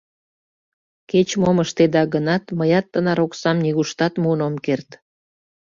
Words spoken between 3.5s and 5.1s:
нигуштат муын ом керт.